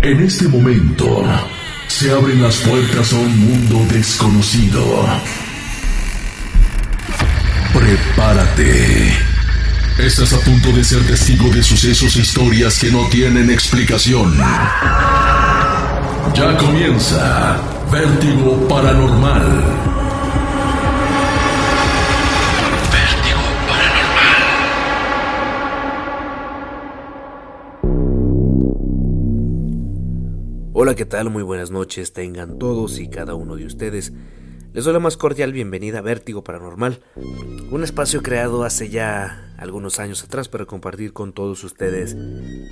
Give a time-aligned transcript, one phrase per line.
[0.00, 1.24] En este momento
[1.88, 5.06] se abren las puertas a un mundo desconocido.
[7.72, 9.12] Prepárate.
[9.98, 14.36] Estás a punto de ser testigo de sucesos e historias que no tienen explicación.
[16.34, 20.01] Ya comienza Vértigo Paranormal.
[30.92, 31.30] Hola, ¿qué tal?
[31.30, 34.12] Muy buenas noches tengan todos y cada uno de ustedes.
[34.74, 37.00] Les doy la más cordial bienvenida a Vértigo Paranormal,
[37.70, 42.14] un espacio creado hace ya algunos años atrás para compartir con todos ustedes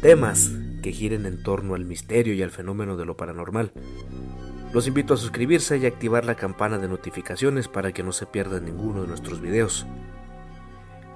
[0.03, 0.51] temas
[0.83, 3.73] que giren en torno al misterio y al fenómeno de lo paranormal.
[4.75, 8.67] Los invito a suscribirse y activar la campana de notificaciones para que no se pierdan
[8.67, 9.87] ninguno de nuestros videos.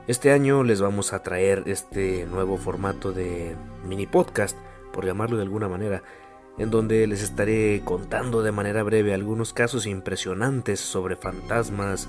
[0.07, 4.57] Este año les vamos a traer este nuevo formato de mini podcast,
[4.91, 6.03] por llamarlo de alguna manera,
[6.59, 12.09] en donde les estaré contando de manera breve algunos casos impresionantes sobre fantasmas,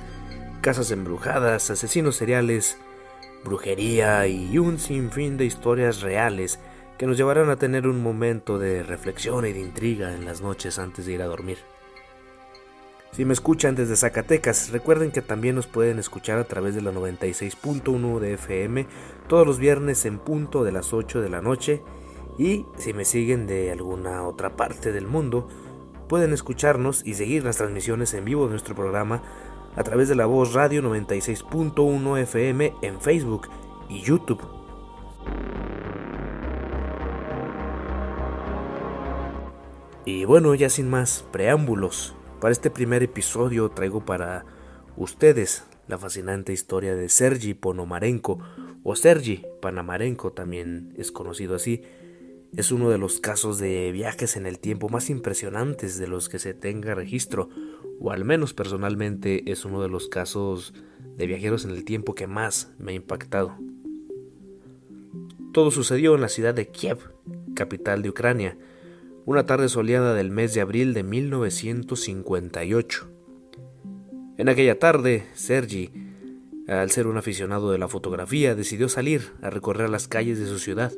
[0.61, 2.77] casas embrujadas, asesinos seriales,
[3.43, 6.59] brujería y un sinfín de historias reales
[6.97, 10.79] que nos llevarán a tener un momento de reflexión y de intriga en las noches
[10.79, 11.57] antes de ir a dormir.
[13.11, 16.91] Si me escuchan desde Zacatecas, recuerden que también nos pueden escuchar a través de la
[16.91, 18.87] 96.1 de FM
[19.27, 21.81] todos los viernes en punto de las 8 de la noche
[22.37, 25.47] y si me siguen de alguna otra parte del mundo,
[26.07, 29.23] pueden escucharnos y seguir las transmisiones en vivo de nuestro programa
[29.75, 33.49] a través de la voz Radio 96.1 FM en Facebook
[33.89, 34.41] y YouTube.
[40.05, 44.45] Y bueno, ya sin más preámbulos, para este primer episodio traigo para
[44.97, 48.39] ustedes la fascinante historia de Sergi Ponomarenko
[48.83, 51.81] o Sergi Panamarenko también es conocido así,
[52.55, 56.39] es uno de los casos de viajes en el tiempo más impresionantes de los que
[56.39, 57.49] se tenga registro,
[57.99, 60.73] o al menos personalmente es uno de los casos
[61.17, 63.57] de viajeros en el tiempo que más me ha impactado.
[65.53, 66.99] Todo sucedió en la ciudad de Kiev,
[67.55, 68.57] capital de Ucrania,
[69.25, 73.09] una tarde soleada del mes de abril de 1958.
[74.37, 75.91] En aquella tarde, Sergi,
[76.67, 80.59] al ser un aficionado de la fotografía, decidió salir a recorrer las calles de su
[80.59, 80.91] ciudad,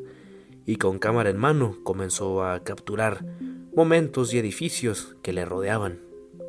[0.68, 3.26] y con cámara en mano comenzó a capturar
[3.74, 6.02] momentos y edificios que le rodeaban,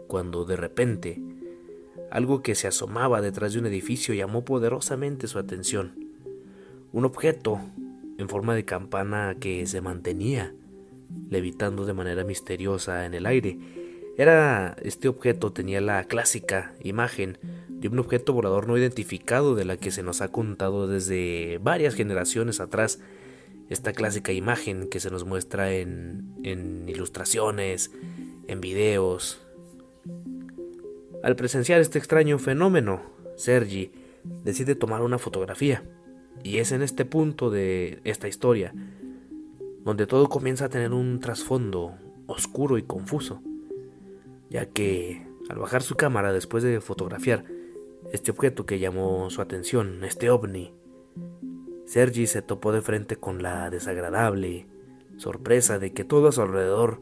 [0.09, 1.23] cuando de repente
[2.11, 5.95] algo que se asomaba detrás de un edificio llamó poderosamente su atención.
[6.93, 7.61] Un objeto
[8.19, 10.53] en forma de campana que se mantenía
[11.31, 13.59] levitando de manera misteriosa en el aire.
[14.17, 19.77] Era este objeto tenía la clásica imagen de un objeto volador no identificado de la
[19.77, 22.99] que se nos ha contado desde varias generaciones atrás
[23.69, 27.91] esta clásica imagen que se nos muestra en, en ilustraciones,
[28.47, 29.41] en videos.
[31.23, 33.03] Al presenciar este extraño fenómeno,
[33.37, 33.93] Sergi
[34.45, 35.83] decide tomar una fotografía.
[36.45, 38.73] Y es en este punto de esta historia
[39.85, 41.95] donde todo comienza a tener un trasfondo
[42.27, 43.41] oscuro y confuso,
[44.51, 47.45] ya que al bajar su cámara después de fotografiar
[48.13, 50.75] este objeto que llamó su atención, este ovni,
[51.89, 54.67] Sergi se topó de frente con la desagradable
[55.17, 57.01] sorpresa de que todo a su alrededor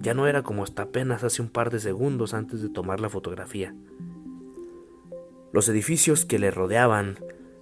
[0.00, 3.08] ya no era como hasta apenas hace un par de segundos antes de tomar la
[3.08, 3.74] fotografía.
[5.50, 7.20] Los edificios que le rodeaban,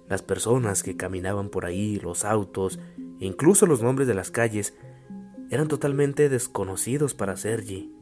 [0.09, 2.79] las personas que caminaban por ahí, los autos,
[3.21, 4.73] e incluso los nombres de las calles,
[5.51, 7.93] eran totalmente desconocidos para Sergi.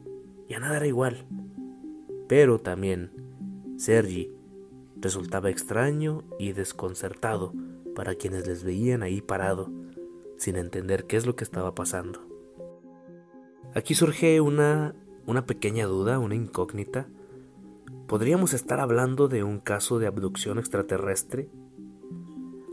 [0.48, 1.24] Ya nada era igual.
[2.26, 3.12] Pero también
[3.76, 4.32] Sergi
[4.96, 7.52] resultaba extraño y desconcertado
[7.94, 9.70] para quienes les veían ahí parado,
[10.36, 12.20] sin entender qué es lo que estaba pasando.
[13.74, 14.94] Aquí surge una,
[15.26, 17.08] una pequeña duda, una incógnita.
[18.06, 21.48] ¿Podríamos estar hablando de un caso de abducción extraterrestre?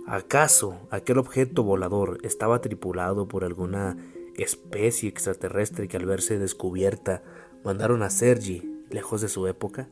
[0.07, 3.97] ¿Acaso aquel objeto volador estaba tripulado por alguna
[4.37, 7.23] especie extraterrestre que al verse descubierta
[7.63, 9.89] mandaron a Sergi lejos de su época?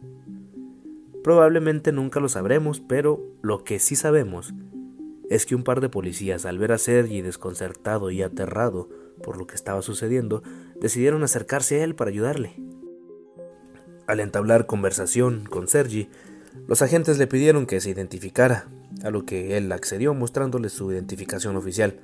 [1.24, 4.54] Probablemente nunca lo sabremos, pero lo que sí sabemos
[5.30, 8.90] es que un par de policías, al ver a Sergi desconcertado y aterrado
[9.24, 10.44] por lo que estaba sucediendo,
[10.80, 12.56] decidieron acercarse a él para ayudarle.
[14.08, 16.10] Al entablar conversación con Sergi,
[16.68, 18.70] los agentes le pidieron que se identificara,
[19.04, 22.00] a lo que él accedió mostrándole su identificación oficial,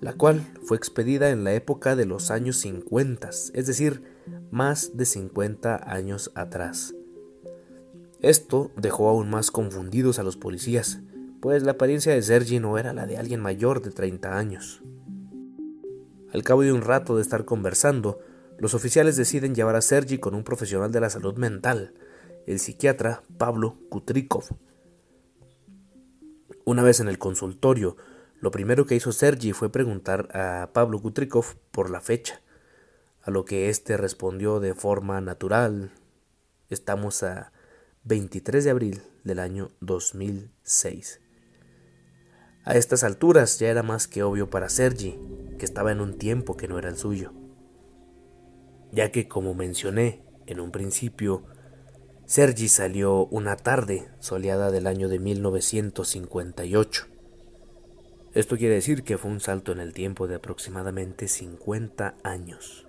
[0.00, 4.02] la cual fue expedida en la época de los años 50, es decir,
[4.50, 6.94] más de 50 años atrás.
[8.20, 11.00] Esto dejó aún más confundidos a los policías,
[11.40, 14.82] pues la apariencia de Sergi no era la de alguien mayor de 30 años.
[16.32, 18.20] Al cabo de un rato de estar conversando,
[18.58, 21.94] los oficiales deciden llevar a Sergi con un profesional de la salud mental,
[22.46, 24.44] el psiquiatra Pablo Kutrikov.
[26.64, 27.96] Una vez en el consultorio,
[28.38, 32.42] lo primero que hizo Sergi fue preguntar a Pablo Kutrikov por la fecha,
[33.22, 35.90] a lo que éste respondió de forma natural.
[36.68, 37.52] Estamos a
[38.04, 41.20] 23 de abril del año 2006.
[42.64, 45.18] A estas alturas ya era más que obvio para Sergi
[45.58, 47.32] que estaba en un tiempo que no era el suyo,
[48.92, 51.44] ya que como mencioné en un principio,
[52.26, 57.06] Sergi salió una tarde soleada del año de 1958.
[58.34, 62.86] Esto quiere decir que fue un salto en el tiempo de aproximadamente 50 años.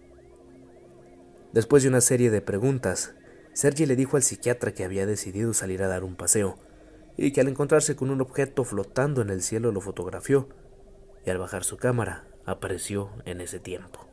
[1.54, 3.16] Después de una serie de preguntas,
[3.54, 6.58] Sergi le dijo al psiquiatra que había decidido salir a dar un paseo
[7.18, 10.50] y que al encontrarse con un objeto flotando en el cielo lo fotografió
[11.26, 14.08] y al bajar su cámara apareció en ese tiempo.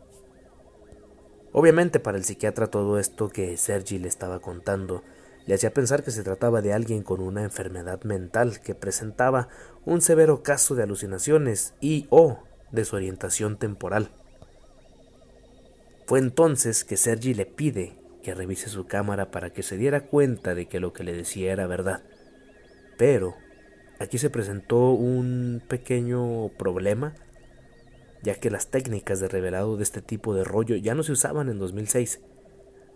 [1.53, 5.03] Obviamente para el psiquiatra todo esto que Sergi le estaba contando
[5.47, 9.49] le hacía pensar que se trataba de alguien con una enfermedad mental que presentaba
[9.87, 14.11] un severo caso de alucinaciones y o desorientación temporal.
[16.07, 20.55] Fue entonces que Sergi le pide que revise su cámara para que se diera cuenta
[20.55, 22.03] de que lo que le decía era verdad.
[22.99, 23.35] Pero
[23.99, 27.15] aquí se presentó un pequeño problema,
[28.23, 31.49] ya que las técnicas de revelado de este tipo de rollo ya no se usaban
[31.49, 32.21] en 2006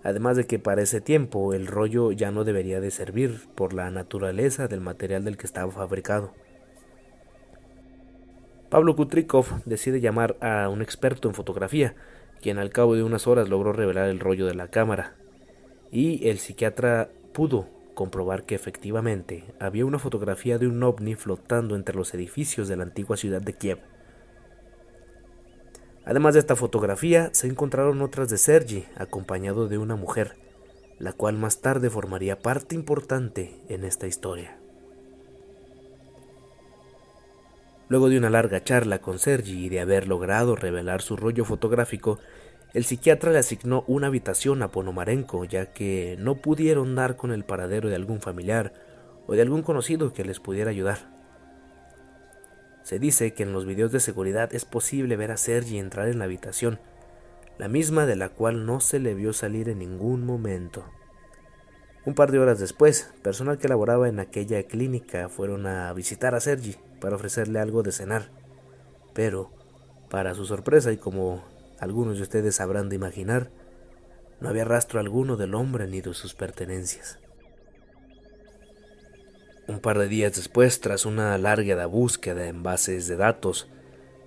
[0.02, 3.90] además de que para ese tiempo el rollo ya no debería de servir por la
[3.90, 6.32] naturaleza del material del que estaba fabricado.
[8.68, 11.94] Pablo Kutrikov decide llamar a un experto en fotografía,
[12.40, 15.14] quien al cabo de unas horas logró revelar el rollo de la cámara,
[15.90, 21.96] y el psiquiatra pudo comprobar que efectivamente había una fotografía de un ovni flotando entre
[21.96, 23.78] los edificios de la antigua ciudad de Kiev.
[26.04, 30.36] Además de esta fotografía, se encontraron otras de Sergi, acompañado de una mujer,
[30.98, 34.58] la cual más tarde formaría parte importante en esta historia.
[37.88, 42.18] Luego de una larga charla con Sergi y de haber logrado revelar su rollo fotográfico,
[42.74, 47.44] el psiquiatra le asignó una habitación a Ponomarenko, ya que no pudieron dar con el
[47.44, 48.72] paradero de algún familiar
[49.26, 51.12] o de algún conocido que les pudiera ayudar.
[52.82, 56.18] Se dice que en los videos de seguridad es posible ver a Sergi entrar en
[56.18, 56.80] la habitación,
[57.58, 60.84] la misma de la cual no se le vio salir en ningún momento.
[62.04, 66.40] Un par de horas después, personal que laboraba en aquella clínica fueron a visitar a
[66.40, 68.30] Sergi para ofrecerle algo de cenar.
[69.12, 69.52] Pero,
[70.10, 71.44] para su sorpresa y como
[71.82, 73.50] algunos de ustedes sabrán de imaginar,
[74.40, 77.18] no había rastro alguno del hombre ni de sus pertenencias.
[79.66, 83.68] Un par de días después, tras una larga búsqueda en bases de datos,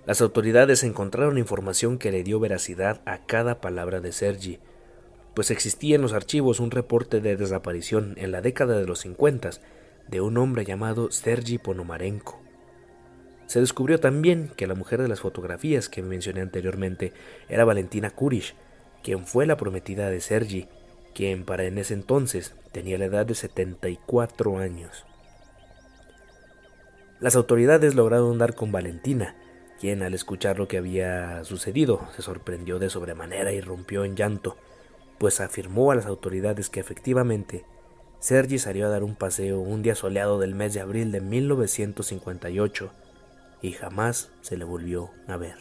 [0.04, 4.58] las autoridades encontraron información que le dio veracidad a cada palabra de Sergi,
[5.32, 9.48] pues existía en los archivos un reporte de desaparición en la década de los 50
[10.08, 12.45] de un hombre llamado Sergi Ponomarenko.
[13.46, 17.12] Se descubrió también que la mujer de las fotografías que mencioné anteriormente
[17.48, 18.54] era Valentina Kurish,
[19.02, 20.68] quien fue la prometida de Sergi,
[21.14, 25.06] quien para en ese entonces tenía la edad de 74 años.
[27.20, 29.36] Las autoridades lograron dar con Valentina,
[29.80, 34.56] quien al escuchar lo que había sucedido se sorprendió de sobremanera y rompió en llanto,
[35.18, 37.64] pues afirmó a las autoridades que efectivamente
[38.18, 42.92] Sergi salió a dar un paseo un día soleado del mes de abril de 1958
[43.62, 45.56] y jamás se le volvió a ver.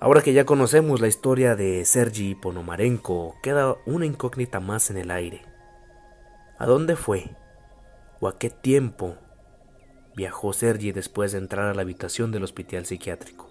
[0.00, 5.10] Ahora que ya conocemos la historia de Sergi Ponomarenko, queda una incógnita más en el
[5.10, 5.42] aire.
[6.58, 7.36] ¿A dónde fue?
[8.20, 9.16] o a qué tiempo
[10.16, 13.48] viajó Sergi después de entrar a la habitación del hospital psiquiátrico.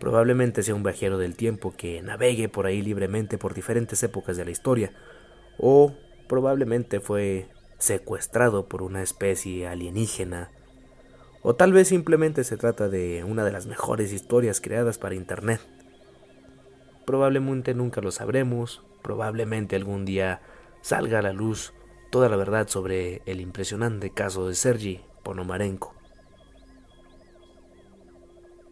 [0.00, 4.44] Probablemente sea un viajero del tiempo que navegue por ahí libremente por diferentes épocas de
[4.44, 4.92] la historia,
[5.58, 5.92] o
[6.28, 10.50] probablemente fue secuestrado por una especie alienígena,
[11.42, 15.60] o tal vez simplemente se trata de una de las mejores historias creadas para Internet.
[17.06, 20.42] Probablemente nunca lo sabremos, probablemente algún día
[20.82, 21.72] salga a la luz
[22.10, 25.94] toda la verdad sobre el impresionante caso de Sergi Ponomarenko.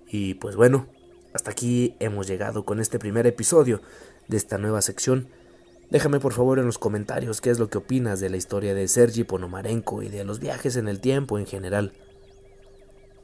[0.08, 0.86] Y pues bueno,
[1.34, 3.80] hasta aquí hemos llegado con este primer episodio
[4.28, 5.28] de esta nueva sección.
[5.90, 8.88] Déjame por favor en los comentarios qué es lo que opinas de la historia de
[8.88, 11.92] Sergi Ponomarenko y de los viajes en el tiempo en general.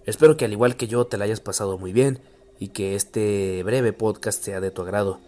[0.07, 2.21] Espero que al igual que yo te la hayas pasado muy bien
[2.59, 5.21] y que este breve podcast sea de tu agrado.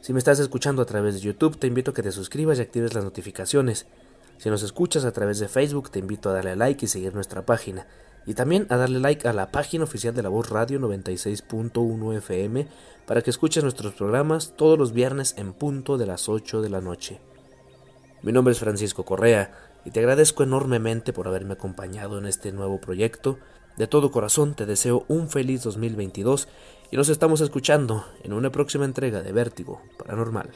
[0.00, 2.62] Si me estás escuchando a través de YouTube, te invito a que te suscribas y
[2.62, 3.86] actives las notificaciones
[4.38, 7.14] si nos escuchas a través de Facebook, te invito a darle a like y seguir
[7.14, 7.86] nuestra página.
[8.26, 12.66] Y también a darle like a la página oficial de la Voz Radio 96.1 FM
[13.06, 16.80] para que escuches nuestros programas todos los viernes en punto de las 8 de la
[16.80, 17.20] noche.
[18.22, 19.52] Mi nombre es Francisco Correa
[19.84, 23.38] y te agradezco enormemente por haberme acompañado en este nuevo proyecto.
[23.76, 26.48] De todo corazón te deseo un feliz 2022
[26.90, 30.50] y nos estamos escuchando en una próxima entrega de Vértigo Paranormal.